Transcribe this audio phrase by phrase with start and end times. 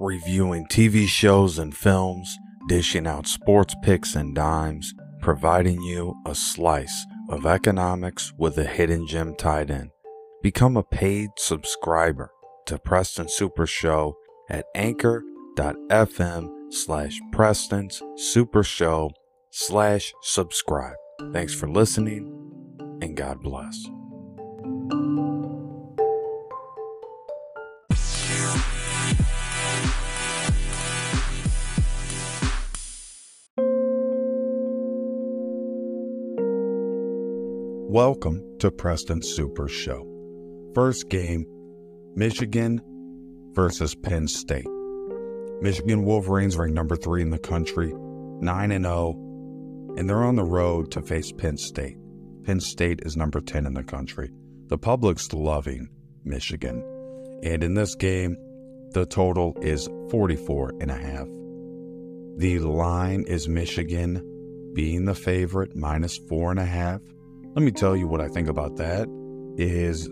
[0.00, 2.36] reviewing TV shows and films,
[2.68, 9.06] dishing out sports picks and dimes, providing you a slice of economics with a hidden
[9.06, 9.90] gem tied in.
[10.42, 12.30] Become a paid subscriber
[12.66, 14.16] to Preston Super Show
[14.50, 19.10] at anchor.fm slash Preston's Super Show
[19.50, 20.96] slash subscribe.
[21.32, 22.44] Thanks for listening
[23.00, 23.86] and God bless.
[38.06, 40.06] Welcome to Preston Super Show.
[40.74, 41.46] First game
[42.14, 42.82] Michigan
[43.54, 44.68] versus Penn State.
[45.62, 50.44] Michigan Wolverines rank number three in the country, 9 and 0, and they're on the
[50.44, 51.96] road to face Penn State.
[52.44, 54.30] Penn State is number 10 in the country.
[54.66, 55.88] The public's loving
[56.24, 56.84] Michigan.
[57.42, 58.36] And in this game,
[58.90, 61.26] the total is 44 and a half.
[62.36, 67.00] The line is Michigan being the favorite, minus four and a half.
[67.54, 69.06] Let me tell you what I think about that
[69.56, 70.10] is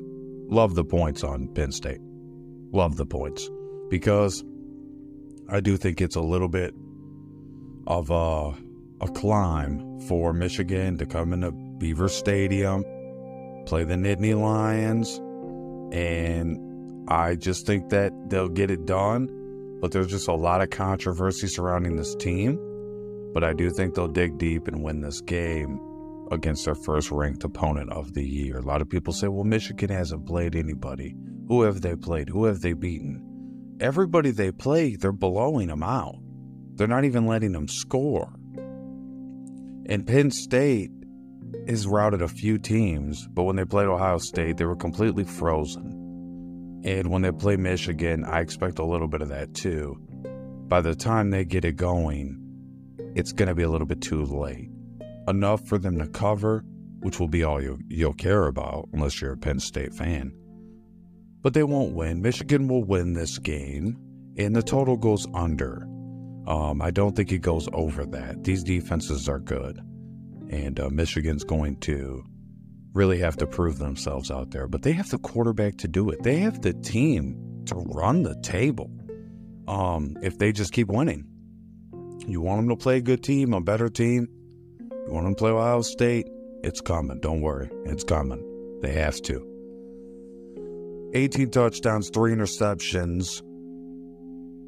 [0.49, 1.99] love the points on Penn State.
[2.71, 3.51] Love the points
[3.91, 4.45] because
[5.49, 6.73] I do think it's a little bit
[7.89, 8.55] of a,
[9.01, 12.85] a climb for Michigan to come into Beaver Stadium,
[13.67, 15.19] play the Nittany Lions,
[15.93, 19.29] and I just think that they'll get it done.
[19.81, 22.61] But there's just a lot of controversy surrounding this team.
[23.35, 25.81] But I do think they'll dig deep and win this game
[26.33, 28.57] against their first ranked opponent of the year.
[28.57, 31.15] A lot of people say, well, Michigan hasn't played anybody.
[31.49, 32.31] Who have they played?
[32.31, 33.77] Who have they beaten?
[33.81, 36.17] Everybody they play, they're blowing them out.
[36.75, 38.33] They're not even letting them score.
[39.87, 40.91] And Penn State
[41.69, 46.81] has routed a few teams, but when they played Ohio State, they were completely frozen.
[46.85, 50.01] And when they play Michigan, I expect a little bit of that too.
[50.69, 52.39] By the time they get it going,
[53.15, 54.72] it's going to be a little bit too late
[55.29, 56.65] enough for them to cover,
[57.01, 60.33] which will be all you, you'll care about unless you're a Penn State fan.
[61.43, 62.23] But they won't win.
[62.23, 63.97] Michigan will win this game,
[64.39, 65.89] and the total goes under.
[66.47, 68.45] Um, I don't think it goes over that.
[68.45, 69.81] These defenses are good,
[70.51, 72.25] and uh, Michigan's going to
[72.95, 74.69] really have to prove themselves out there.
[74.69, 76.23] But they have the quarterback to do it.
[76.23, 78.91] They have the team to run the table.
[79.67, 81.27] Um, if they just keep winning,
[82.27, 84.29] you want them to play a good team, a better team
[85.07, 86.29] you want to play Ohio State?
[86.63, 87.19] It's coming.
[87.21, 87.69] Don't worry.
[87.87, 88.81] It's coming.
[88.83, 89.49] They have to.
[91.15, 93.43] 18 touchdowns, three interceptions,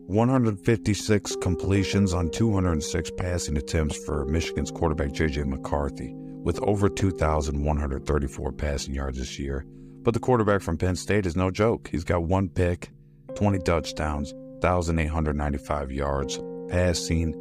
[0.07, 5.45] 156 completions on 206 passing attempts for Michigan's quarterback J.J.
[5.45, 9.65] McCarthy, with over 2,134 passing yards this year.
[10.03, 11.89] But the quarterback from Penn State is no joke.
[11.91, 12.91] He's got one pick,
[13.37, 17.33] 20 touchdowns, 1,895 yards, passing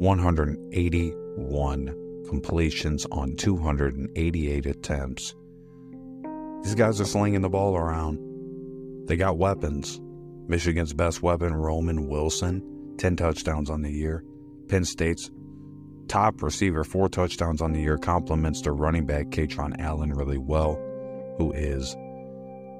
[0.00, 5.34] 181 completions on 288 attempts.
[6.62, 8.18] These guys are slinging the ball around.
[9.06, 10.00] They got weapons.
[10.48, 14.24] Michigan's best weapon, Roman Wilson, 10 touchdowns on the year.
[14.68, 15.30] Penn State's
[16.08, 20.74] top receiver, four touchdowns on the year, complements their running back, Kaytron Allen, really well,
[21.36, 21.96] who is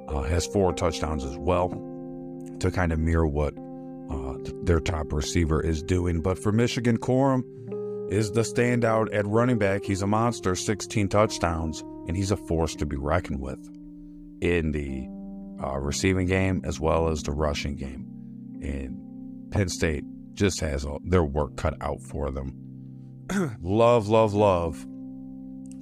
[0.08, 1.68] uh, has four touchdowns as well,
[2.60, 3.54] to kind of mirror what
[4.10, 6.20] uh, their top receiver is doing.
[6.20, 7.44] But for Michigan, Corum,
[8.10, 9.84] is the standout at running back.
[9.84, 13.58] He's a monster, 16 touchdowns, and he's a force to be reckoned with
[14.40, 15.08] in the
[15.62, 18.06] uh, receiving game as well as the rushing game.
[18.62, 20.04] And Penn State
[20.34, 22.54] just has a, their work cut out for them.
[23.62, 24.86] love, love, love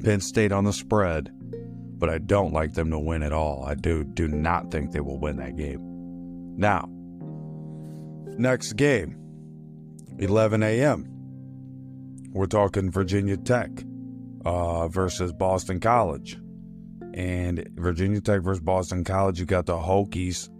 [0.02, 1.30] Penn State on the spread,
[1.98, 3.64] but I don't like them to win at all.
[3.64, 5.80] I do do not think they will win that game.
[6.56, 6.88] Now,
[8.38, 9.16] next game,
[10.18, 11.15] 11 a.m.
[12.36, 13.70] We're talking Virginia Tech
[14.44, 16.36] uh, versus Boston College.
[17.14, 20.50] And Virginia Tech versus Boston College, you got the Hokies,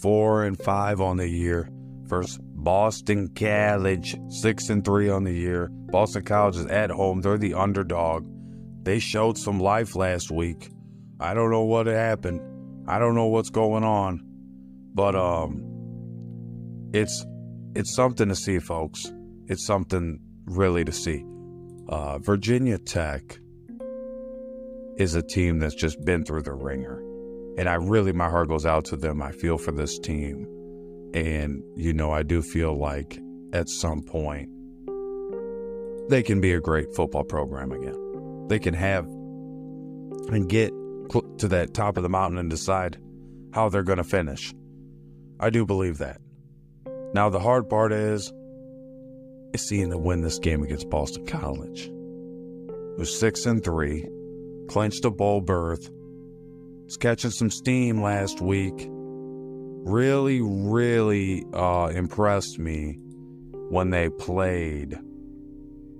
[0.00, 1.68] four and five on the year,
[2.04, 5.68] versus Boston College, six and three on the year.
[5.90, 7.22] Boston College is at home.
[7.22, 8.24] They're the underdog.
[8.84, 10.70] They showed some life last week.
[11.18, 12.40] I don't know what happened.
[12.86, 14.22] I don't know what's going on.
[14.94, 15.60] But um
[16.92, 17.26] it's
[17.74, 19.12] it's something to see, folks.
[19.48, 21.24] It's something really to see.
[21.88, 23.38] Uh, Virginia Tech
[24.96, 26.98] is a team that's just been through the ringer.
[27.58, 29.22] And I really, my heart goes out to them.
[29.22, 30.46] I feel for this team.
[31.14, 33.18] And, you know, I do feel like
[33.52, 34.50] at some point
[36.08, 38.46] they can be a great football program again.
[38.48, 40.72] They can have and get
[41.38, 42.98] to that top of the mountain and decide
[43.52, 44.52] how they're going to finish.
[45.38, 46.20] I do believe that.
[47.14, 48.32] Now, the hard part is,
[49.56, 51.90] is seeing them win this game against Boston College,
[52.96, 54.06] who's six and three,
[54.68, 55.90] clinched a bowl berth,
[56.84, 58.88] was catching some steam last week.
[58.88, 62.98] Really, really uh, impressed me
[63.70, 64.98] when they played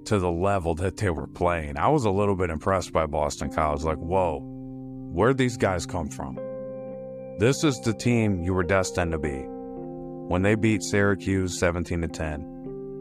[0.05, 1.77] to the level that they were playing.
[1.77, 3.83] I was a little bit impressed by Boston College.
[3.83, 6.37] Like, whoa, where'd these guys come from?
[7.39, 9.45] This is the team you were destined to be.
[10.29, 12.56] When they beat Syracuse 17 to 10,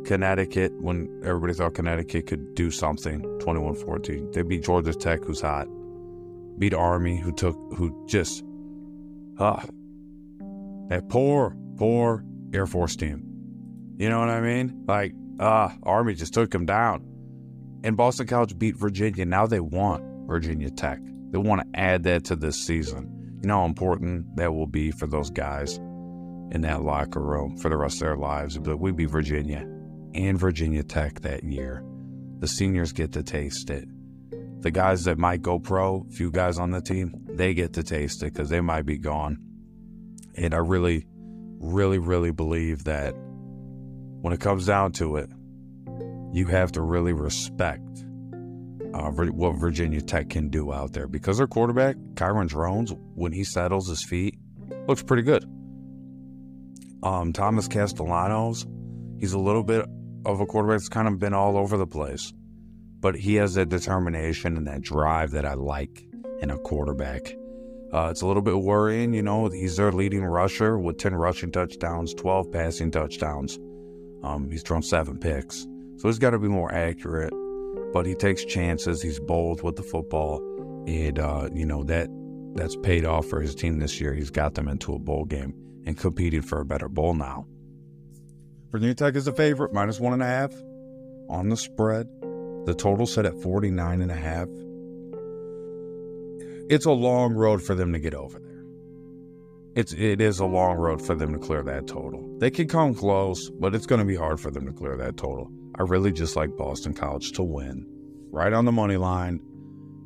[0.06, 5.42] Connecticut, when everybody thought Connecticut could do something, 21 14, they beat Georgia Tech, who's
[5.42, 5.68] hot,
[6.60, 8.44] beat Army, who took, who just,
[9.40, 9.64] ah,
[10.90, 12.24] that poor, poor
[12.54, 13.24] Air Force team.
[13.98, 14.84] You know what I mean?
[14.88, 17.04] Like, ah, Army just took them down.
[17.84, 19.26] And Boston College beat Virginia.
[19.26, 21.00] Now they want Virginia Tech.
[21.32, 23.40] They want to add that to this season.
[23.42, 25.78] You know how important that will be for those guys
[26.52, 28.58] in that locker room for the rest of their lives.
[28.58, 29.68] But we beat Virginia
[30.16, 31.84] and Virginia Tech that year.
[32.40, 33.88] The seniors get to taste it.
[34.62, 38.24] The guys that might go pro, few guys on the team, they get to taste
[38.24, 39.38] it because they might be gone.
[40.36, 41.06] And I really,
[41.60, 43.14] really, really believe that
[44.22, 45.30] when it comes down to it,
[46.34, 48.06] you have to really respect
[48.94, 53.44] uh, what Virginia Tech can do out there because their quarterback, Kyron Drones, when he
[53.44, 54.38] settles his feet,
[54.88, 55.44] looks pretty good.
[57.04, 58.66] Um, Thomas Castellanos,
[59.20, 59.86] he's a little bit
[60.26, 62.34] of a quarterback that's kind of been all over the place,
[63.00, 66.06] but he has that determination and that drive that I like
[66.42, 67.34] in a quarterback.
[67.94, 69.48] Uh, it's a little bit worrying, you know.
[69.48, 73.58] He's their leading rusher with 10 rushing touchdowns, 12 passing touchdowns.
[74.24, 75.68] Um, he's thrown seven picks.
[75.98, 77.34] So he's got to be more accurate,
[77.94, 79.02] but he takes chances.
[79.02, 80.42] He's bold with the football.
[80.88, 82.10] And, uh, you know, that
[82.56, 84.14] that's paid off for his team this year.
[84.14, 85.54] He's got them into a bowl game
[85.86, 87.46] and competing for a better bowl now.
[88.76, 90.54] Virginia Tech is a favorite, minus one and a half
[91.30, 92.10] on the spread.
[92.66, 94.50] The total set at 49 and a half.
[96.70, 98.66] It's a long road for them to get over there.
[99.78, 102.38] It's it is a long road for them to clear that total.
[102.40, 105.16] They can come close, but it's going to be hard for them to clear that
[105.16, 105.50] total.
[105.80, 107.86] I really just like Boston College to win.
[108.30, 109.40] Right on the money line.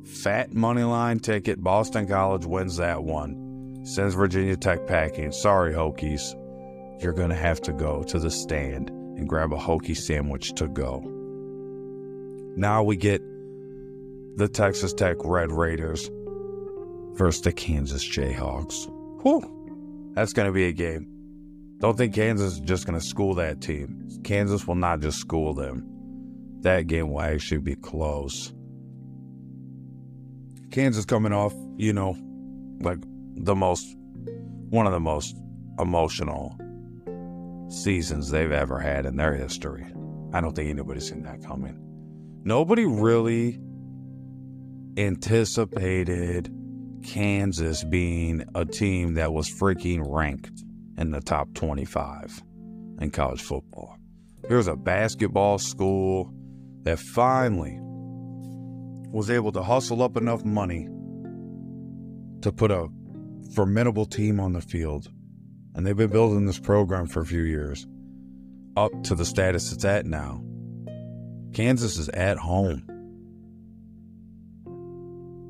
[0.04, 1.60] Fat money line ticket.
[1.60, 3.80] Boston College wins that one.
[3.82, 5.32] Sends Virginia Tech packing.
[5.32, 6.36] Sorry, Hokies.
[7.00, 10.68] You're going to have to go to the stand and grab a hokey sandwich to
[10.68, 11.02] go.
[12.56, 13.22] Now we get
[14.36, 16.10] the Texas Tech Red Raiders
[17.14, 18.86] versus the Kansas Jayhawks.
[19.22, 20.12] Whew.
[20.14, 21.06] That's going to be a game.
[21.78, 24.06] Don't think Kansas is just going to school that team.
[24.22, 25.86] Kansas will not just school them.
[26.60, 28.52] That game will actually be close.
[30.70, 32.16] Kansas coming off, you know,
[32.80, 32.98] like
[33.36, 33.96] the most,
[34.68, 35.34] one of the most
[35.78, 36.58] emotional
[37.70, 39.86] seasons they've ever had in their history.
[40.32, 41.76] I don't think anybody's seen that coming.
[42.44, 43.60] Nobody really
[44.96, 46.52] anticipated
[47.04, 50.64] Kansas being a team that was freaking ranked
[50.98, 52.42] in the top 25
[53.00, 53.96] in college football.
[54.48, 56.32] Here's a basketball school
[56.82, 57.78] that finally
[59.12, 60.88] was able to hustle up enough money
[62.42, 62.88] to put a
[63.54, 65.10] formidable team on the field.
[65.74, 67.86] And they've been building this program for a few years
[68.76, 70.42] up to the status it's at now.
[71.52, 72.84] Kansas is at home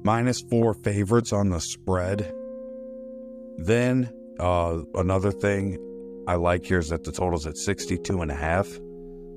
[0.04, 2.32] minus four favorites on the spread.
[3.58, 5.78] Then uh, another thing
[6.26, 8.68] I like here is that the total's at 62 and a half.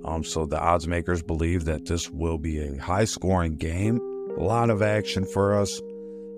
[0.05, 3.99] Um, so the odds makers believe that this will be a high scoring game,
[4.37, 5.81] a lot of action for us.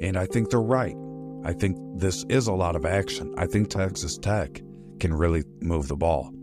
[0.02, 0.96] And I think they're right.
[1.46, 3.34] I think this is a lot of action.
[3.38, 4.62] I think Texas Tech
[5.00, 6.34] can really move the ball.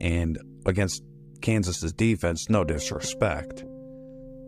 [0.00, 1.02] And against
[1.40, 3.64] Kansas's defense, no disrespect,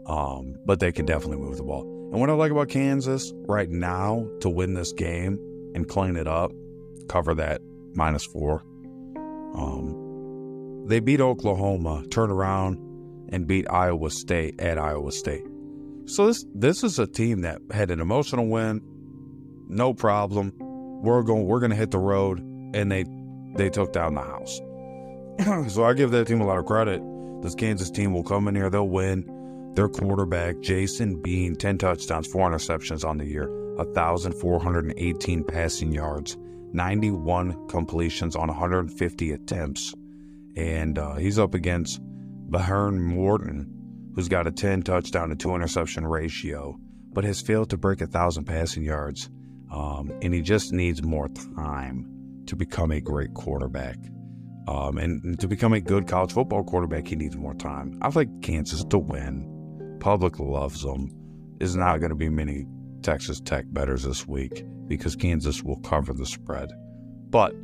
[0.07, 1.83] um, but they can definitely move the ball.
[2.13, 5.39] And what I like about Kansas right now to win this game
[5.75, 6.53] and clean it up,
[7.09, 7.63] cover that
[7.95, 8.63] minus four.
[9.55, 12.79] Um, they beat Oklahoma, turn around
[13.31, 15.45] and beat Iowa State at Iowa State.
[16.07, 18.83] So this this is a team that had an emotional win,
[19.75, 20.53] no problem.
[20.59, 22.41] We're going we're to hit the road,
[22.75, 23.05] and they
[23.57, 24.61] they took down the house.
[25.73, 27.03] so I give that team a lot of credit.
[27.43, 29.73] This Kansas team will come in here, they'll win.
[29.75, 36.37] Their quarterback, Jason Bean, 10 touchdowns, 4 interceptions on the year, 1,418 passing yards,
[36.73, 39.93] 91 completions on 150 attempts.
[40.57, 42.01] And uh, he's up against
[42.49, 43.69] Behren Morton,
[44.15, 46.79] who's got a 10 touchdown to 2 interception ratio,
[47.13, 49.29] but has failed to break 1,000 passing yards.
[49.75, 52.07] Um, and he just needs more time
[52.47, 53.97] to become a great quarterback.
[54.69, 57.99] Um, and to become a good college football quarterback, he needs more time.
[58.01, 59.99] I like Kansas to win.
[60.01, 61.11] Public loves them.
[61.61, 62.67] Is not going to be many
[63.03, 66.71] Texas Tech betters this week because Kansas will cover the spread.
[67.31, 67.55] But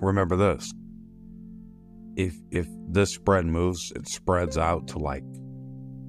[0.00, 0.72] remember this:
[2.16, 5.24] if if this spread moves, it spreads out to like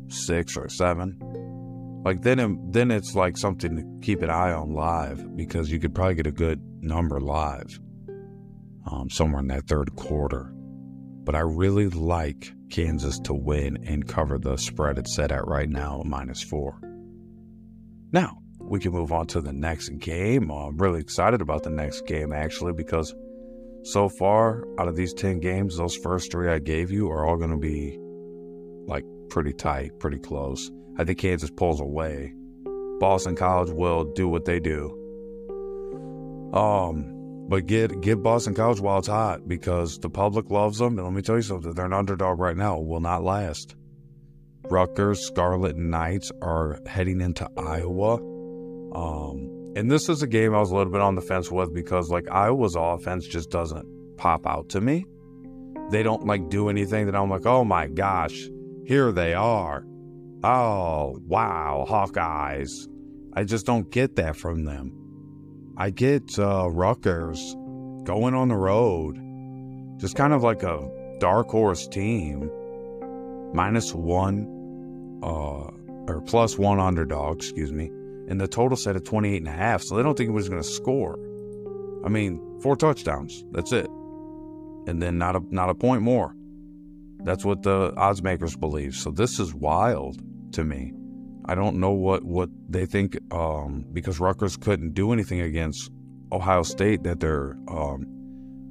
[0.10, 1.20] six or seven.
[2.04, 5.80] Like then, it, then it's like something to keep an eye on live because you
[5.80, 7.80] could probably get a good number live
[8.90, 10.54] um, somewhere in that third quarter.
[11.24, 15.70] But I really like Kansas to win and cover the spread it's set at right
[15.70, 16.80] now, minus four.
[18.12, 20.52] Now, we can move on to the next game.
[20.52, 23.14] Uh, I'm really excited about the next game, actually, because
[23.84, 27.38] so far, out of these 10 games, those first three I gave you are all
[27.38, 27.98] going to be
[28.88, 30.70] like pretty tight, pretty close.
[31.00, 32.34] I think Kansas pulls away.
[33.00, 34.92] Boston College will do what they do.
[36.54, 37.16] Um,
[37.48, 40.98] but get get Boston College while it's hot because the public loves them.
[40.98, 42.80] And let me tell you something, they're an underdog right now.
[42.80, 43.76] Will not last.
[44.70, 48.16] Rutgers Scarlet Knights are heading into Iowa.
[48.94, 51.74] Um, and this is a game I was a little bit on the fence with
[51.74, 55.06] because like Iowa's offense just doesn't pop out to me.
[55.92, 58.50] They don't like do anything that I'm like, oh my gosh,
[58.86, 59.86] here they are.
[60.44, 62.88] Oh wow, Hawkeyes.
[63.34, 64.94] I just don't get that from them.
[65.78, 67.56] I get uh, Rutgers
[68.06, 69.18] going on the road,
[70.00, 72.50] just kind of like a dark horse team,
[73.54, 74.48] minus one,
[75.24, 75.72] uh,
[76.08, 77.88] or plus one underdog, excuse me,
[78.30, 79.82] and the total set at 28 and a half.
[79.84, 81.20] So they don't think he was going to score.
[82.06, 83.44] I mean, four touchdowns.
[83.52, 83.88] That's it.
[84.88, 86.34] And then not a not a point more.
[87.24, 88.96] That's what the odds makers believe.
[88.96, 90.22] So this is wild
[90.54, 90.94] to me.
[91.46, 95.92] I don't know what, what they think um, because Rutgers couldn't do anything against
[96.32, 98.06] Ohio State that they're um,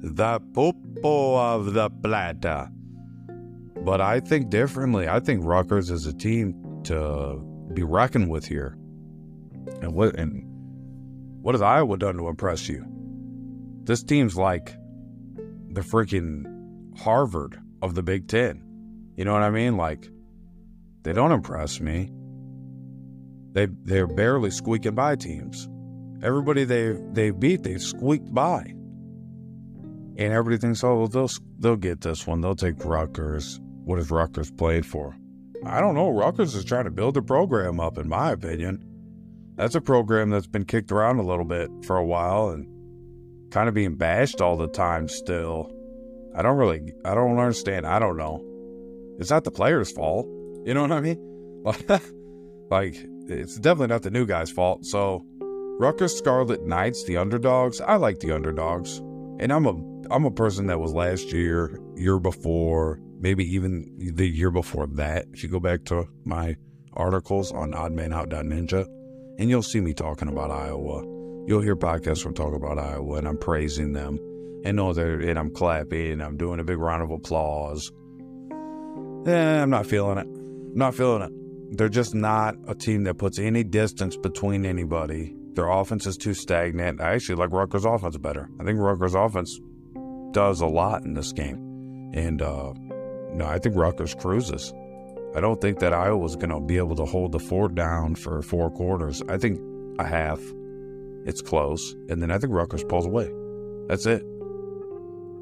[0.01, 2.69] the popo of the plata.
[3.83, 5.07] But I think differently.
[5.07, 7.39] I think Rutgers is a team to
[7.73, 8.77] be reckoned with here.
[9.81, 10.43] And what and
[11.41, 12.85] what has Iowa done to impress you?
[13.83, 14.75] This team's like
[15.69, 16.43] the freaking
[16.97, 18.63] Harvard of the Big Ten.
[19.15, 19.77] You know what I mean?
[19.77, 20.09] Like
[21.03, 22.11] they don't impress me.
[23.53, 25.67] They they're barely squeaking by teams.
[26.21, 28.73] Everybody they they beat, they squeaked by.
[30.17, 32.41] And everybody thinks, oh, well, they'll they'll get this one.
[32.41, 33.59] They'll take Rutgers.
[33.85, 35.15] What has Rutgers played for?
[35.65, 36.09] I don't know.
[36.09, 38.83] Rutgers is trying to build a program up, in my opinion.
[39.55, 43.67] That's a program that's been kicked around a little bit for a while and kind
[43.67, 45.71] of being bashed all the time still.
[46.35, 47.85] I don't really, I don't understand.
[47.85, 48.43] I don't know.
[49.19, 50.27] It's not the player's fault.
[50.65, 51.63] You know what I mean?
[52.69, 52.95] like,
[53.27, 54.85] it's definitely not the new guy's fault.
[54.85, 55.23] So,
[55.79, 57.79] Rutgers Scarlet Knights, the underdogs.
[57.81, 58.97] I like the underdogs,
[59.39, 59.73] and I'm a
[60.11, 65.27] I'm a person that was last year, year before, maybe even the year before that.
[65.33, 66.55] If you go back to my
[66.93, 68.85] articles on oddmanout.ninja,
[69.39, 71.03] and you'll see me talking about Iowa.
[71.47, 74.19] You'll hear podcasts from talk about Iowa, and I'm praising them,
[74.63, 77.91] and know that, and I'm clapping, and I'm doing a big round of applause.
[79.25, 80.27] Eh, I'm not feeling it.
[80.27, 81.77] I'm not feeling it.
[81.77, 85.35] They're just not a team that puts any distance between anybody.
[85.53, 87.01] Their offense is too stagnant.
[87.01, 88.49] I actually like Rutgers' offense better.
[88.59, 89.59] I think Rutgers' offense
[90.31, 92.11] does a lot in this game.
[92.13, 92.73] And, uh,
[93.33, 94.73] no, I think Rutgers cruises.
[95.35, 98.41] I don't think that Iowa's going to be able to hold the fort down for
[98.41, 99.21] four quarters.
[99.29, 99.59] I think
[99.99, 100.41] a half,
[101.25, 101.95] it's close.
[102.09, 103.29] And then I think Rutgers pulls away.
[103.87, 104.23] That's it.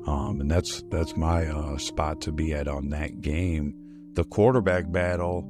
[0.08, 3.76] Um, and that's that's my uh, spot to be at on that game.
[4.14, 5.46] The quarterback battle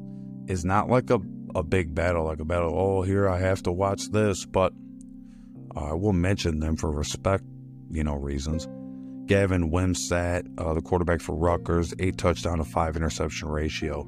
[0.47, 1.19] is not like a,
[1.53, 4.73] a big battle, like a battle, oh, here I have to watch this, but
[5.75, 7.43] I will mention them for respect,
[7.91, 8.67] you know, reasons.
[9.27, 14.03] Gavin Wimsatt, uh, the quarterback for Rutgers, eight touchdown to five interception ratio,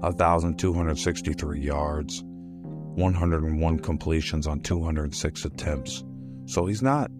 [0.00, 6.04] 1,263 yards, 101 completions on 206 attempts.
[6.46, 7.10] So he's not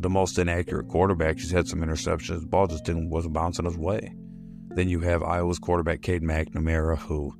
[0.00, 1.38] the most inaccurate quarterback.
[1.38, 2.40] He's had some interceptions.
[2.40, 4.14] The ball just didn't wasn't bouncing his way.
[4.74, 7.34] Then you have Iowa's quarterback Cade McNamara, who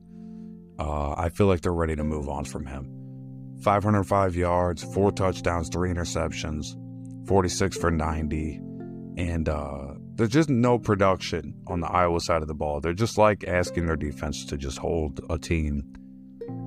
[0.78, 2.96] uh, I feel like they're ready to move on from him.
[3.62, 6.66] 505 yards, four touchdowns, three interceptions,
[7.28, 8.60] 46 for 90.
[9.16, 12.80] And uh, there's just no production on the Iowa side of the ball.
[12.80, 15.82] They're just like asking their defense to just hold a team.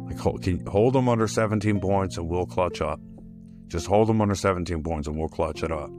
[0.06, 3.00] Like, hold, hold them under 17 points and we'll clutch up.
[3.74, 5.90] Just hold them under 17 points and we'll clutch it up.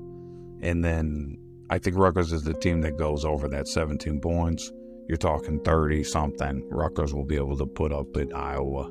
[0.61, 1.37] And then
[1.71, 4.71] I think Rutgers is the team that goes over that 17 points
[5.09, 6.67] you're talking 30 something.
[6.71, 8.91] Rutgers will be able to put up in Iowa.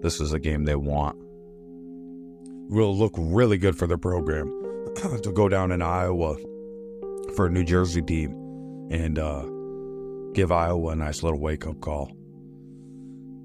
[0.00, 1.16] This is a game they want.
[2.72, 4.48] Will look really good for their program
[5.22, 6.36] to go down in Iowa
[7.36, 8.32] for a New Jersey team
[8.90, 9.44] and uh,
[10.32, 12.10] give Iowa a nice little wake up call.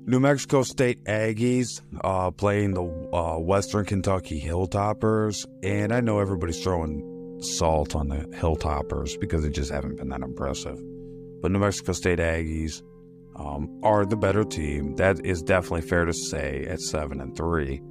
[0.09, 2.83] New Mexico State Aggies uh, playing the
[3.13, 9.49] uh, Western Kentucky Hilltoppers, and I know everybody's throwing salt on the Hilltoppers because they
[9.49, 10.81] just haven't been that impressive.
[11.41, 12.81] But New Mexico State Aggies
[13.35, 14.95] um, are the better team.
[14.95, 17.81] That is definitely fair to say at seven and three.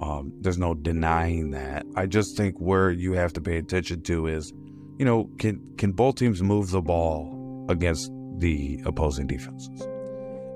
[0.00, 1.86] Um, there's no denying that.
[1.96, 4.52] I just think where you have to pay attention to is,
[4.98, 9.88] you know, can can both teams move the ball against the opposing defenses?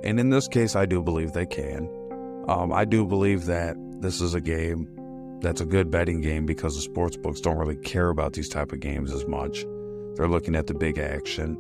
[0.05, 1.89] And in this case, I do believe they can.
[2.49, 4.89] Um, I do believe that this is a game
[5.41, 8.73] that's a good betting game because the sports books don't really care about these type
[8.73, 9.65] of games as much.
[10.15, 11.57] They're looking at the big action.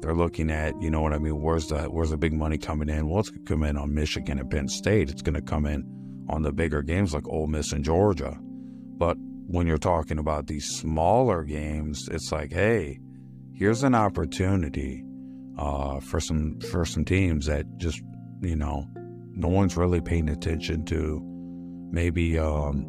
[0.00, 2.88] They're looking at, you know what I mean, where's the where's the big money coming
[2.88, 3.08] in?
[3.08, 5.10] Well, it's gonna come in on Michigan and Penn State.
[5.10, 5.84] It's gonna come in
[6.28, 8.36] on the bigger games like Ole Miss and Georgia.
[8.40, 9.16] But
[9.46, 13.00] when you're talking about these smaller games, it's like, hey,
[13.54, 15.02] here's an opportunity
[15.58, 18.00] uh, for some for some teams that just
[18.40, 18.86] you know
[19.36, 21.20] no one's really paying attention to.
[21.90, 22.86] Maybe um,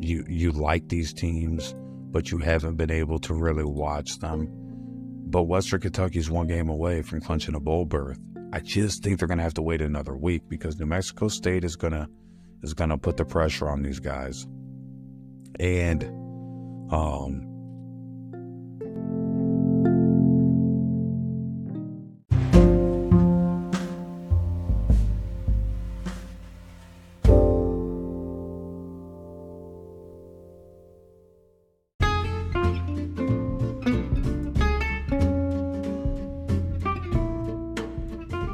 [0.00, 1.74] you you like these teams,
[2.10, 4.48] but you haven't been able to really watch them.
[5.30, 8.18] But Western Kentucky's one game away from clinching a bowl berth.
[8.52, 11.62] I just think they're going to have to wait another week because New Mexico State
[11.64, 12.08] is going to
[12.62, 14.46] is going to put the pressure on these guys.
[15.58, 16.04] And
[16.90, 17.49] um,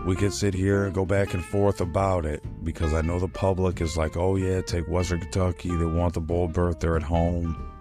[0.07, 3.27] we could sit here and go back and forth about it because I know the
[3.27, 5.69] public is like, oh yeah, take Western Kentucky.
[5.69, 6.79] They want the bowl berth.
[6.79, 7.73] They're at home.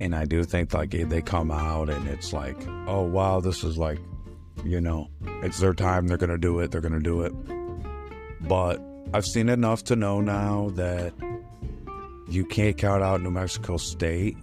[0.00, 2.56] And I do think like they come out and it's like,
[2.86, 3.98] oh wow, this is like,
[4.64, 5.10] you know,
[5.42, 6.06] it's their time.
[6.06, 6.70] They're gonna do it.
[6.70, 7.32] They're gonna do it.
[8.40, 8.80] But
[9.12, 11.12] I've seen enough to know now that
[12.26, 14.38] you can't count out New Mexico State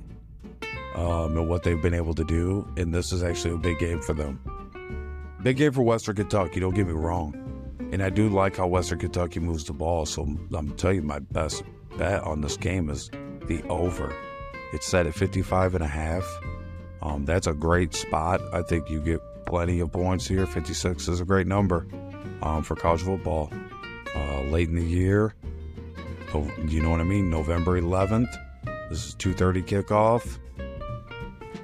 [0.93, 2.67] um, and what they've been able to do.
[2.77, 4.39] And this is actually a big game for them.
[5.45, 7.36] Big game for Western Kentucky, don't get me wrong.
[7.91, 10.08] And I do like how Western Kentucky moves the ball.
[10.08, 11.62] So I'm telling you, my best
[11.99, 13.12] bet on this game is
[13.45, 14.12] the over.
[14.73, 16.25] It's set at 55 and a half.
[17.03, 18.41] Um, that's a great spot.
[18.55, 20.47] I think you get plenty of points here.
[20.47, 21.86] 56 is a great number
[22.41, 23.53] um, for college football.
[24.15, 25.36] Uh, late in the year,
[26.34, 27.29] oh, you know what I mean?
[27.29, 28.36] November 11th.
[28.89, 30.39] This is 2:30 kickoff.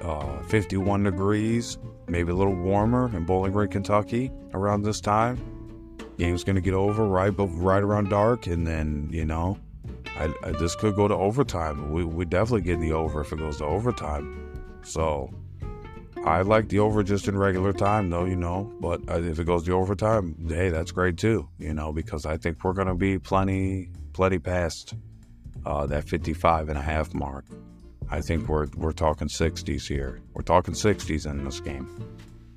[0.02, 5.38] Uh, 51 degrees maybe a little warmer in Bowling Green, Kentucky around this time.
[6.18, 9.58] Game's going to get over right, but right around dark, and then you know,
[10.18, 11.90] I, I, this could go to overtime.
[11.92, 14.38] We we definitely get the over if it goes to overtime.
[14.82, 15.32] So
[16.24, 18.72] I like the over just in regular time, though, you know.
[18.80, 22.36] But uh, if it goes to overtime, hey, that's great too, you know, because I
[22.36, 24.94] think we're going to be plenty, plenty past
[25.66, 27.44] uh, that 55 and a half mark.
[28.12, 30.20] I think we're we're talking 60s here.
[30.34, 31.88] We're talking 60s in this game.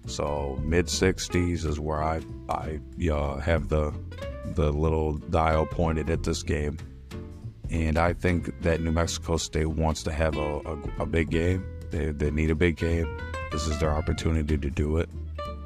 [0.05, 3.93] So mid 60s is where I I uh, have the
[4.47, 6.77] the little dial pointed at this game,
[7.69, 11.65] and I think that New Mexico State wants to have a, a, a big game.
[11.89, 13.07] They, they need a big game.
[13.53, 15.09] This is their opportunity to do it.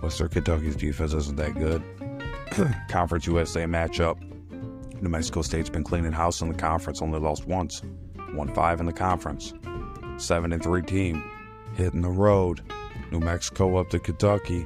[0.01, 1.81] Western Kentucky's defense isn't that good.
[2.89, 4.21] conference USA matchup.
[5.01, 7.81] New Mexico State's been cleaning house in the conference, only lost once.
[8.33, 9.53] Won five in the conference
[10.17, 11.23] seven and three team,
[11.75, 12.61] hitting the road,
[13.11, 14.65] New Mexico up to Kentucky.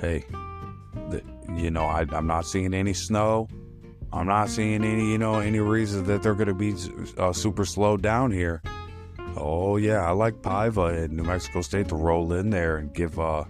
[0.00, 0.24] Hey,
[1.10, 1.22] the,
[1.54, 3.48] you know I, I'm not seeing any snow.
[4.12, 6.74] I'm not seeing any, you know, any reason that they're going to be
[7.18, 8.62] uh, super slowed down here.
[9.36, 13.18] Oh yeah, I like Pavia and New Mexico State to roll in there and give
[13.18, 13.44] uh,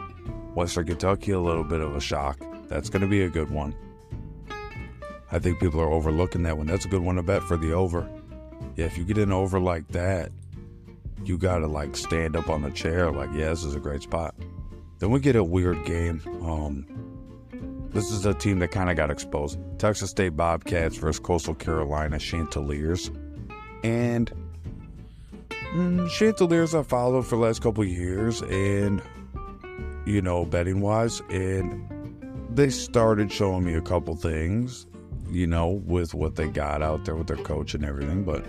[0.55, 2.39] Western Kentucky a little bit of a shock.
[2.69, 3.77] That's going to be a good one.
[5.31, 6.67] I think people are overlooking that one.
[6.67, 8.09] That's a good one to bet for the over.
[8.77, 10.31] Yeah, if you get an over like that,
[11.25, 14.35] you gotta like stand up on the chair, like, yeah, this is a great spot.
[14.99, 16.21] Then we get a weird game.
[16.43, 16.87] Um,
[17.91, 19.59] this is a team that kind of got exposed.
[19.79, 23.11] Texas State Bobcats versus Coastal Carolina Chanticleers.
[23.83, 24.31] And
[25.51, 29.03] mm, Chanticleers I followed for the last couple years, and
[30.05, 31.89] you know, betting wise, and
[32.51, 34.87] they started showing me a couple things,
[35.31, 38.45] you know, with what they got out there with their coach and everything, but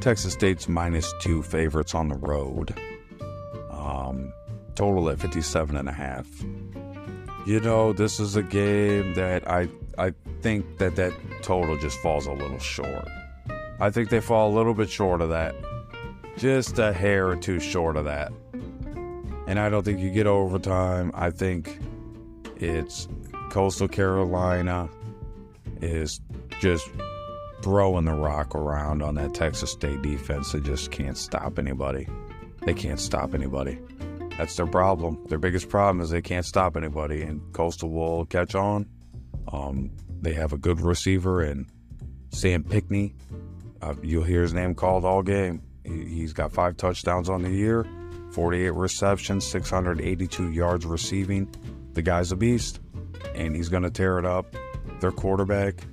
[0.00, 2.74] Texas State's minus two favorites on the road.
[3.70, 4.32] Um,
[4.74, 6.26] total at 57 and a half.
[7.46, 12.26] You know, this is a game that I I think that that total just falls
[12.26, 13.06] a little short.
[13.80, 15.54] I think they fall a little bit short of that.
[16.36, 18.32] Just a hair or two short of that.
[19.46, 21.10] And I don't think you get overtime.
[21.14, 21.78] I think
[22.56, 23.08] it's
[23.50, 24.88] Coastal Carolina
[25.82, 26.20] is
[26.60, 26.88] just
[27.62, 30.52] throwing the rock around on that Texas State defense.
[30.52, 32.08] They just can't stop anybody.
[32.62, 33.78] They can't stop anybody.
[34.36, 35.18] That's their problem.
[35.28, 38.86] Their biggest problem is they can't stop anybody, and Coastal will catch on.
[39.52, 39.90] Um,
[40.20, 41.66] they have a good receiver in
[42.30, 43.14] Sam Pinckney.
[43.82, 45.62] Uh, you'll hear his name called all game.
[45.84, 47.86] He, has got five touchdowns on the year,
[48.32, 51.52] 48 receptions, 682 yards receiving.
[51.94, 52.80] The guy's a beast,
[53.34, 54.54] and he's going to tear it up.
[55.00, 55.86] Their quarterback,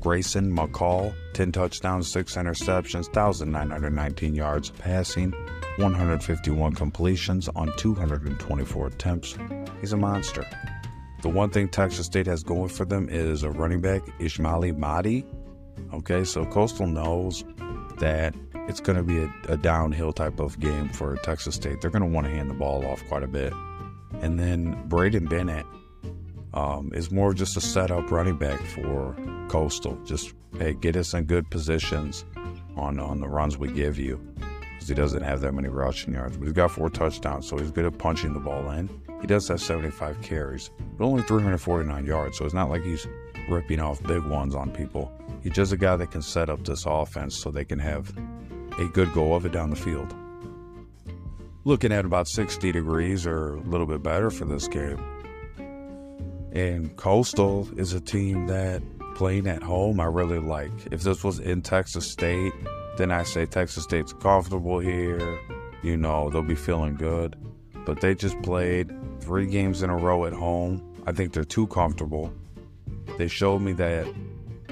[0.00, 5.32] Grayson McCall, 10 touchdowns, 6 interceptions, 1,919 yards passing,
[5.78, 9.36] 151 completions on 224 attempts.
[9.80, 10.44] He's a monster.
[11.22, 15.24] The one thing Texas State has going for them is a running back, Ismaili Mahdi.
[15.92, 17.44] Okay, so Coastal knows
[17.98, 18.34] that
[18.68, 21.80] it's going to be a, a, downhill type of game for Texas State.
[21.80, 23.52] They're going to want to hand the ball off quite a bit.
[24.20, 25.66] And then Braydon Bennett
[26.56, 29.14] um, is more just a setup running back for
[29.48, 29.96] Coastal.
[30.04, 32.24] Just, hey, get us in good positions
[32.76, 34.16] on, on the runs we give you.
[34.72, 36.38] Because he doesn't have that many rushing yards.
[36.38, 38.88] But he's got four touchdowns, so he's good at punching the ball in.
[39.20, 42.38] He does have 75 carries, but only 349 yards.
[42.38, 43.06] So it's not like he's
[43.48, 45.12] ripping off big ones on people.
[45.42, 48.16] He's just a guy that can set up this offense so they can have
[48.78, 50.14] a good go of it down the field.
[51.64, 55.15] Looking at about 60 degrees or a little bit better for this game.
[56.56, 58.82] And Coastal is a team that
[59.14, 60.72] playing at home I really like.
[60.90, 62.54] If this was in Texas State,
[62.96, 65.38] then I say Texas State's comfortable here.
[65.82, 67.36] You know, they'll be feeling good.
[67.84, 68.90] But they just played
[69.20, 70.82] three games in a row at home.
[71.06, 72.32] I think they're too comfortable.
[73.18, 74.06] They showed me that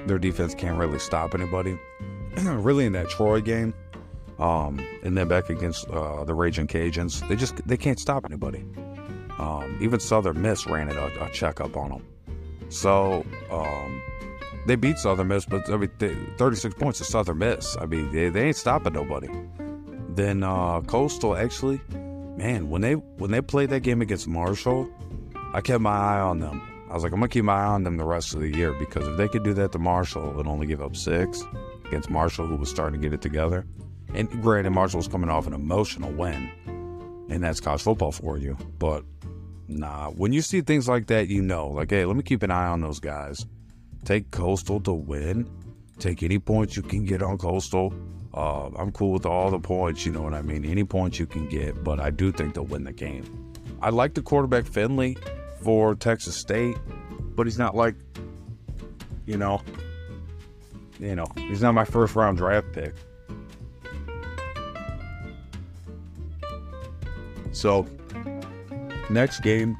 [0.06, 1.78] their defense can't really stop anybody.
[2.38, 3.74] really, in that Troy game,
[4.38, 8.64] um, and then back against uh, the Raging Cajuns, they just they can't stop anybody.
[9.38, 12.06] Um, even Southern Miss ran it a, a checkup on them.
[12.68, 14.02] So um,
[14.66, 17.76] they beat Southern Miss, but I mean, they, 36 points to Southern Miss.
[17.80, 19.28] I mean, they, they ain't stopping nobody.
[20.10, 21.80] Then uh, Coastal actually
[22.36, 24.88] man, when they when they played that game against Marshall,
[25.52, 26.62] I kept my eye on them.
[26.90, 28.72] I was like, I'm gonna keep my eye on them the rest of the year
[28.72, 31.42] because if they could do that to Marshall and only give up six
[31.86, 33.66] against Marshall, who was starting to get it together,
[34.14, 36.50] and granted, Marshall was coming off an emotional win,
[37.28, 38.56] and that's college football for you.
[38.78, 39.04] But
[39.68, 42.50] nah, when you see things like that, you know, like, hey, let me keep an
[42.50, 43.46] eye on those guys.
[44.04, 45.48] Take Coastal to win.
[45.98, 47.94] Take any points you can get on Coastal.
[48.34, 50.64] Uh, I'm cool with all the points, you know what I mean?
[50.64, 53.52] Any points you can get, but I do think they'll win the game.
[53.80, 55.16] I like the quarterback Finley
[55.62, 56.76] for Texas State,
[57.36, 57.94] but he's not like,
[59.24, 59.62] you know,
[60.98, 62.94] you know, he's not my first round draft pick.
[67.52, 67.86] So,
[69.10, 69.76] next game,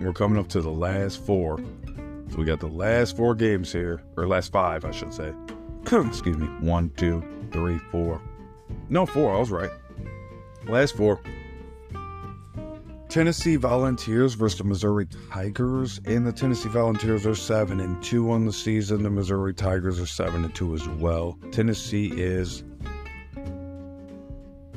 [0.00, 1.58] we're coming up to the last four.
[2.30, 5.32] So we got the last four games here, or last five, I should say.
[5.92, 6.46] Excuse me.
[6.60, 8.20] One, two, three, four.
[8.88, 9.34] No, four.
[9.34, 9.70] I was right.
[10.66, 11.20] Last four.
[13.08, 18.46] Tennessee Volunteers versus the Missouri Tigers, and the Tennessee Volunteers are seven and two on
[18.46, 19.02] the season.
[19.02, 21.38] The Missouri Tigers are seven and two as well.
[21.50, 22.64] Tennessee is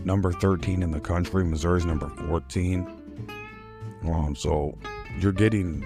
[0.03, 1.45] number 13 in the country.
[1.45, 2.94] Missouri's number 14.
[4.07, 4.77] Um, so
[5.19, 5.85] you're getting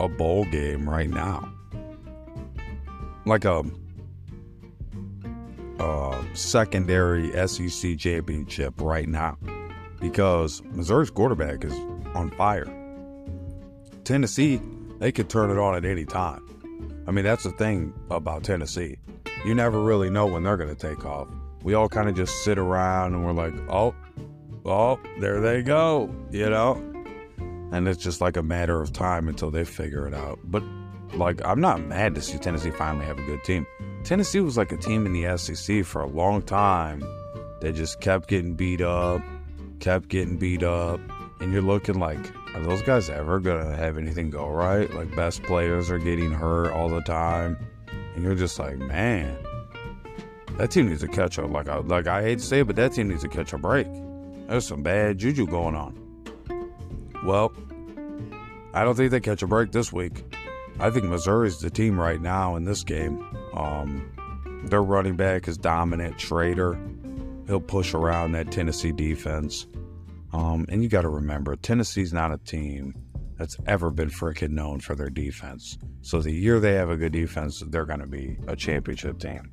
[0.00, 1.52] a bowl game right now,
[3.24, 3.64] like a
[5.78, 9.36] uh, secondary SEC championship right now
[10.00, 11.72] because Missouri's quarterback is
[12.14, 12.66] on fire.
[14.04, 14.60] Tennessee,
[14.98, 16.42] they could turn it on at any time.
[17.06, 18.98] I mean, that's the thing about Tennessee.
[19.44, 21.28] You never really know when they're going to take off.
[21.62, 23.94] We all kind of just sit around and we're like, oh,
[24.64, 26.95] oh, there they go, you know?
[27.72, 30.38] And it's just like a matter of time until they figure it out.
[30.44, 30.62] But,
[31.14, 33.66] like, I'm not mad to see Tennessee finally have a good team.
[34.04, 37.00] Tennessee was like a team in the SEC for a long time
[37.60, 39.20] that just kept getting beat up,
[39.80, 41.00] kept getting beat up,
[41.40, 42.18] and you're looking like,
[42.54, 44.92] are those guys ever gonna have anything go right?
[44.94, 47.58] Like best players are getting hurt all the time,
[48.14, 49.36] and you're just like, man,
[50.56, 51.50] that team needs to catch up.
[51.50, 53.86] Like like I hate to say it, but that team needs to catch a break.
[54.46, 56.05] There's some bad juju going on.
[57.24, 57.52] Well,
[58.74, 60.24] I don't think they catch a break this week.
[60.78, 63.26] I think Missouri's the team right now in this game.
[63.54, 64.12] Um,
[64.64, 66.20] their running back is dominant.
[66.20, 66.78] Schrader,
[67.46, 69.66] he'll push around that Tennessee defense.
[70.32, 72.94] Um, and you got to remember, Tennessee's not a team
[73.38, 75.78] that's ever been freaking known for their defense.
[76.02, 79.50] So the year they have a good defense, they're going to be a championship team.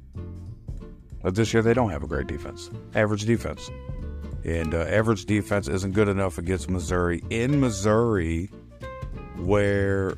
[1.21, 3.69] But this year they don't have a great defense, average defense.
[4.43, 7.23] And uh, average defense isn't good enough against Missouri.
[7.29, 8.49] In Missouri,
[9.37, 10.15] where,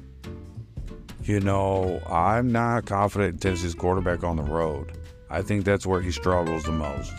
[1.23, 4.97] you know, I'm not confident in Tennessee's quarterback on the road.
[5.29, 7.13] I think that's where he struggles the most.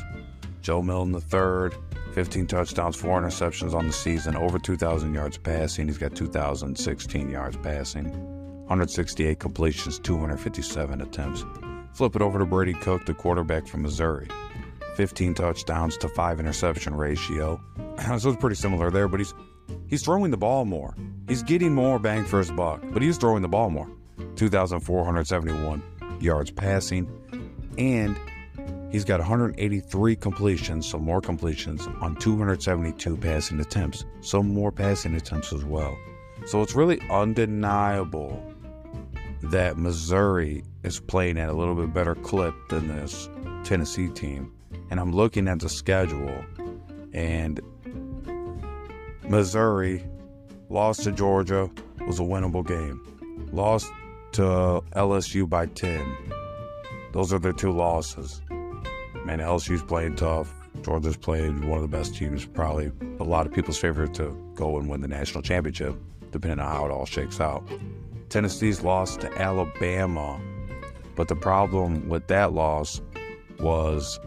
[0.63, 1.77] Joe Milton the third,
[2.13, 5.87] 15 touchdowns, four interceptions on the season, over 2,000 yards passing.
[5.87, 8.07] He's got 2,016 yards passing,
[8.67, 11.45] 168 completions, 257 attempts.
[11.93, 14.29] Flip it over to Brady Cook, the quarterback from Missouri.
[14.97, 17.61] 15 touchdowns to five interception ratio.
[18.19, 19.35] so it's pretty similar there, but he's
[19.89, 20.95] he's throwing the ball more.
[21.29, 23.91] He's getting more bang for his buck, but he's throwing the ball more.
[24.37, 25.83] 2,471
[26.21, 27.09] yards passing,
[27.77, 28.19] and
[28.91, 35.53] he's got 183 completions, so more completions on 272 passing attempts, so more passing attempts
[35.53, 35.97] as well.
[36.47, 38.43] So it's really undeniable
[39.43, 43.29] that Missouri is playing at a little bit better clip than this
[43.65, 44.53] Tennessee team
[44.91, 46.45] and I'm looking at the schedule,
[47.13, 47.61] and
[49.29, 50.05] Missouri
[50.69, 51.71] lost to Georgia
[52.07, 53.01] was a winnable game.
[53.53, 53.91] Lost
[54.33, 56.17] to LSU by 10.
[57.13, 58.43] Those are their two losses.
[59.25, 60.53] Man, LSU's playing tough.
[60.83, 64.79] Georgia's playing one of the best teams, probably a lot of people's favorite to go
[64.79, 65.97] and win the national championship,
[66.31, 67.67] depending on how it all shakes out.
[68.29, 70.41] Tennessee's lost to Alabama,
[71.15, 73.01] but the problem with that loss
[73.59, 74.21] was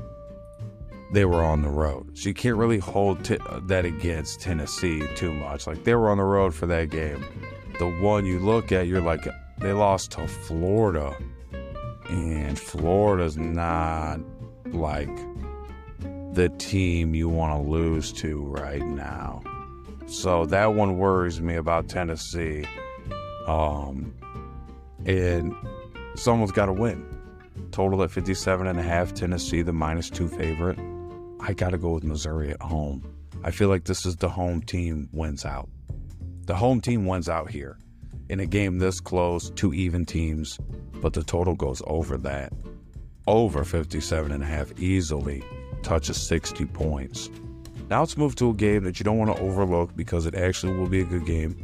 [1.11, 2.17] they were on the road.
[2.17, 5.65] So you can't really hold t- that against Tennessee too much.
[5.65, 7.25] Like they were on the road for that game.
[7.79, 9.27] The one you look at, you're like,
[9.59, 11.15] they lost to Florida.
[12.09, 14.19] And Florida's not
[14.67, 15.15] like
[16.33, 19.41] the team you want to lose to right now.
[20.07, 22.65] So that one worries me about Tennessee.
[23.47, 24.13] Um,
[25.05, 25.55] and
[26.15, 27.05] someone's got to win.
[27.71, 30.79] Total at 57 and a half, Tennessee, the minus two favorite.
[31.39, 33.03] I got to go with Missouri at home.
[33.43, 35.69] I feel like this is the home team wins out.
[36.45, 37.77] The home team wins out here.
[38.27, 40.59] In a game this close, two even teams,
[41.01, 42.51] but the total goes over that.
[43.27, 45.43] Over 57 and a half easily
[45.81, 47.29] touches 60 points.
[47.89, 50.75] Now let's move to a game that you don't want to overlook because it actually
[50.75, 51.55] will be a good game.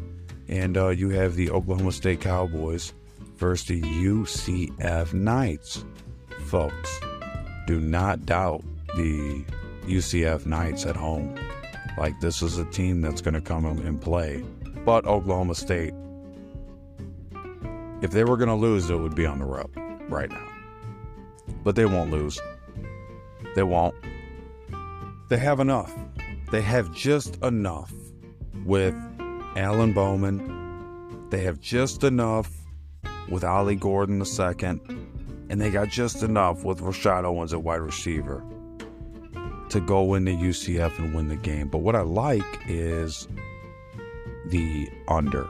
[0.48, 2.94] And uh, you have the Oklahoma State Cowboys
[3.36, 5.84] versus the UCF Knights.
[6.46, 7.00] Folks,
[7.68, 8.64] do not doubt
[8.96, 9.44] the
[9.88, 11.36] UCF Knights at home.
[11.98, 14.43] Like, this is a team that's going to come and play.
[14.86, 15.93] But Oklahoma State,
[18.02, 19.71] if they were going to lose, it would be on the road
[20.10, 20.48] right now.
[21.63, 22.39] But they won't lose.
[23.56, 23.95] They won't.
[25.30, 25.93] They have enough.
[26.52, 27.91] They have just enough
[28.65, 28.93] with
[29.56, 31.30] Alan Bowman.
[31.30, 32.52] They have just enough
[33.30, 34.80] with Ollie Gordon II.
[35.50, 38.43] And they got just enough with Rashod Owens at wide receiver
[39.69, 41.67] to go into UCF and win the game.
[41.67, 43.28] But what I like is
[44.47, 45.47] the under.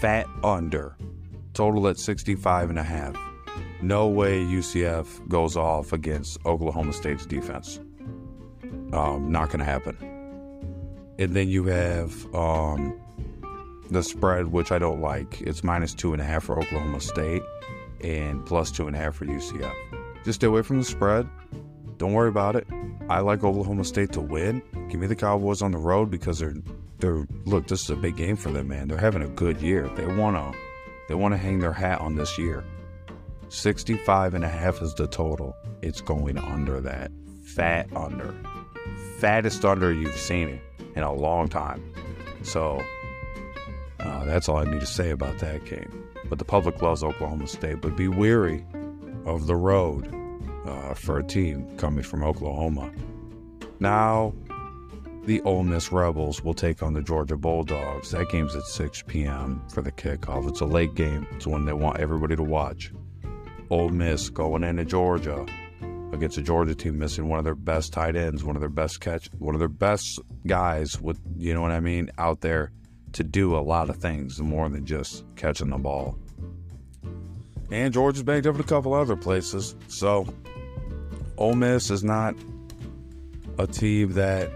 [0.00, 0.96] Fat under.
[1.54, 3.16] Total at 65 and a half.
[3.82, 7.80] No way UCF goes off against Oklahoma State's defense.
[8.92, 9.96] Um, not going to happen.
[11.18, 12.98] And then you have um,
[13.90, 15.40] the spread, which I don't like.
[15.40, 17.42] It's minus two and a half for Oklahoma State
[18.02, 19.74] and plus two and a half for UCF.
[20.24, 21.28] Just stay away from the spread.
[21.98, 22.66] Don't worry about it.
[23.08, 24.62] I like Oklahoma State to win.
[24.88, 26.54] Give me the Cowboys on the road because they're
[26.98, 28.88] they're look, this is a big game for them, man.
[28.88, 29.88] They're having a good year.
[29.96, 30.52] They wanna
[31.08, 32.64] they wanna hang their hat on this year.
[33.48, 35.54] 65 and a half is the total.
[35.82, 37.10] It's going under that.
[37.44, 38.34] Fat under.
[39.18, 40.60] Fattest under you've seen it
[40.96, 41.82] in a long time.
[42.42, 42.82] So
[44.00, 46.04] uh, that's all I need to say about that game.
[46.28, 48.66] But the public loves Oklahoma State, but be weary
[49.24, 50.12] of the road
[50.66, 52.90] uh, for a team coming from Oklahoma.
[53.80, 54.34] Now,
[55.24, 58.10] the Ole Miss Rebels will take on the Georgia Bulldogs.
[58.12, 59.62] That game's at 6 p.m.
[59.72, 60.48] for the kickoff.
[60.48, 61.26] It's a late game.
[61.32, 62.92] It's one they want everybody to watch.
[63.70, 65.44] Ole Miss going into Georgia
[66.12, 69.00] against a Georgia team missing one of their best tight ends, one of their best
[69.00, 72.70] catch, one of their best guys with you know what I mean out there
[73.12, 76.16] to do a lot of things more than just catching the ball.
[77.70, 80.32] And Georgia's banked up in a couple other places, so
[81.38, 82.34] Ole Miss is not
[83.58, 84.50] a team that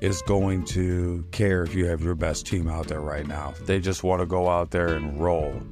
[0.00, 3.54] is going to care if you have your best team out there right now.
[3.66, 5.62] They just want to go out there and roll.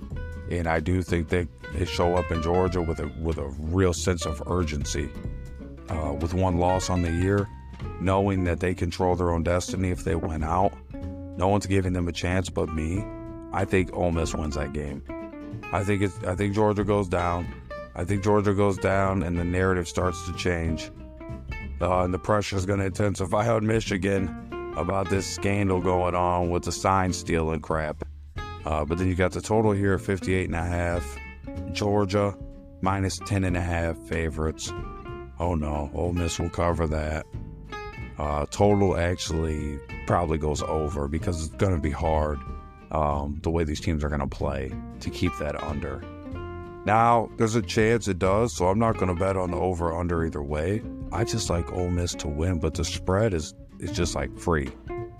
[0.51, 3.93] And I do think they, they show up in Georgia with a with a real
[3.93, 5.11] sense of urgency.
[5.89, 7.49] Uh, with one loss on the year,
[8.01, 10.73] knowing that they control their own destiny if they win out.
[11.37, 13.05] No one's giving them a chance but me.
[13.53, 15.03] I think Ole Miss wins that game.
[15.73, 17.53] I think it's I think Georgia goes down.
[17.95, 20.91] I think Georgia goes down and the narrative starts to change.
[21.81, 26.51] Uh, and the pressure is going to intensify on Michigan about this scandal going on
[26.51, 28.05] with the sign stealing crap.
[28.65, 31.19] Uh, but then you got the total here 58 and a half.
[31.73, 32.37] Georgia
[32.83, 34.73] minus 10 and a half favorites.
[35.39, 37.27] Oh no, Ole Miss will cover that.
[38.19, 42.39] Uh, total actually probably goes over because it's going to be hard
[42.91, 46.05] um, the way these teams are going to play to keep that under.
[46.87, 49.97] Now, there's a chance it does, so I'm not going to bet on the over
[49.97, 50.83] under either way.
[51.13, 54.71] I just like Ole Miss to win, but the spread is is just like free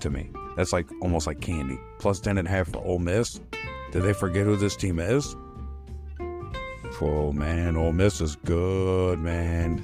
[0.01, 0.31] to me.
[0.57, 1.79] That's like almost like candy.
[1.99, 3.41] Plus 10 and a half for Ole Miss.
[3.93, 5.35] Did they forget who this team is?
[7.01, 9.83] Oh man, Ole Miss is good, man.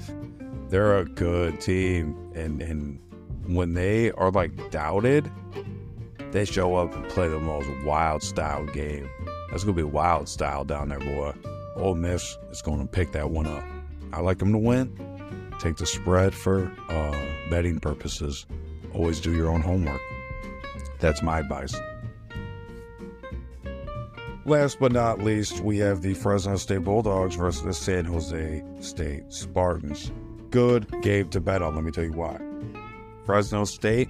[0.68, 3.00] They're a good team, and and
[3.46, 5.30] when they are like doubted,
[6.32, 9.08] they show up and play the most wild style game.
[9.50, 11.32] That's gonna be wild style down there, boy.
[11.76, 13.64] Ole Miss is gonna pick that one up.
[14.12, 14.92] I like them to win.
[15.58, 18.46] Take the spread for uh, betting purposes.
[18.92, 20.00] Always do your own homework.
[21.00, 21.74] That's my advice.
[24.44, 29.24] Last but not least, we have the Fresno State Bulldogs versus the San Jose State
[29.32, 30.12] Spartans.
[30.50, 32.40] Good game to bet on, let me tell you why.
[33.24, 34.08] Fresno State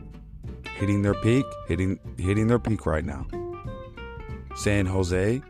[0.76, 3.26] hitting their peak, hitting hitting their peak right now.
[4.56, 5.40] San Jose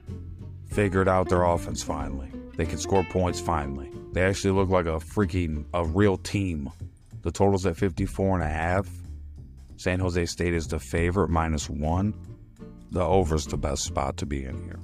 [0.67, 2.31] figured out their offense finally.
[2.57, 3.91] They can score points finally.
[4.13, 6.71] They actually look like a freaking a real team.
[7.23, 8.89] The total's at 54 and a half.
[9.77, 12.15] San Jose State is the favorite minus 1
[12.91, 14.81] the over's the best spot to be in here.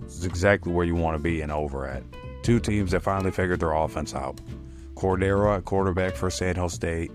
[0.00, 2.02] This is exactly where you want to be in over at.
[2.42, 4.40] Two teams that finally figured their offense out.
[4.94, 7.10] Cordeiro at quarterback for San Jose State,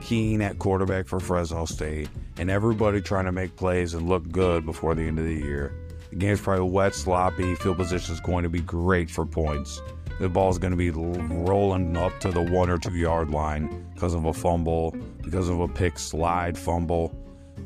[0.00, 4.64] Keene at quarterback for Fresno State, and everybody trying to make plays and look good
[4.64, 5.72] before the end of the year.
[6.10, 7.54] The game's probably wet, sloppy.
[7.56, 9.80] Field position is going to be great for points.
[10.20, 14.14] The ball's going to be rolling up to the one or two yard line because
[14.14, 17.14] of a fumble, because of a pick slide fumble.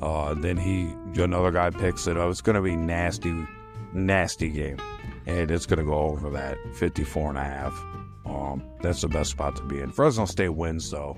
[0.02, 2.30] Uh, then he, another guy picks it up.
[2.30, 3.34] It's going to be nasty,
[3.92, 4.78] nasty game.
[5.26, 7.84] And it's going to go over that 54 and a half.
[8.26, 9.92] Um, that's the best spot to be in.
[9.92, 11.16] Fresno State wins, though.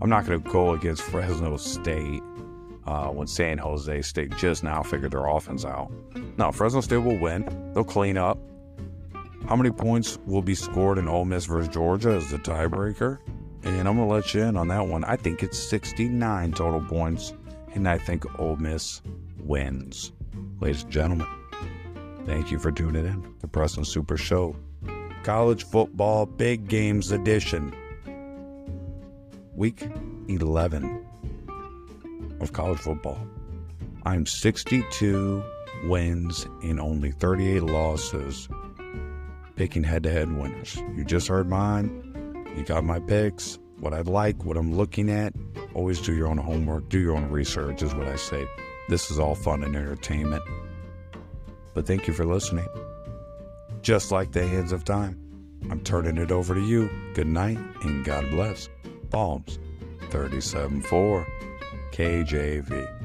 [0.00, 2.22] I'm not going to go against Fresno State
[2.86, 5.90] uh, when San Jose State just now figured their offense out.
[6.36, 7.72] Now, Fresno State will win.
[7.74, 8.38] They'll clean up.
[9.48, 13.18] How many points will be scored in Ole Miss versus Georgia as the tiebreaker?
[13.62, 15.04] And I'm going to let you in on that one.
[15.04, 17.32] I think it's 69 total points
[17.74, 19.02] and I think Ole Miss
[19.38, 20.12] wins.
[20.60, 21.26] Ladies and gentlemen,
[22.24, 24.56] thank you for tuning in to Preston Super Show.
[25.22, 27.74] College Football Big Games Edition.
[29.54, 29.88] Week
[30.28, 31.06] 11
[32.40, 33.18] of college football.
[34.04, 35.42] I'm 62
[35.84, 38.48] wins and only 38 losses,
[39.56, 40.76] picking head to head winners.
[40.94, 42.02] You just heard mine.
[42.56, 45.34] You got my picks, what I like, what I'm looking at,
[45.76, 48.48] Always do your own homework, do your own research, is what I say.
[48.88, 50.42] This is all fun and entertainment.
[51.74, 52.66] But thank you for listening.
[53.82, 55.20] Just like the hands of time,
[55.70, 56.88] I'm turning it over to you.
[57.12, 58.70] Good night and God bless.
[59.10, 59.58] Psalms
[60.08, 61.26] 37 4
[61.92, 62.95] KJV.